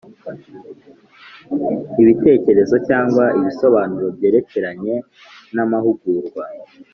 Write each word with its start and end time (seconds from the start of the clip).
ibitekerezo 2.01 2.75
cyangwa 2.87 3.23
ibisobanuro 3.39 4.07
byerekeranye 4.17 4.93
n 5.55 5.57
amahugurwa 5.63 6.43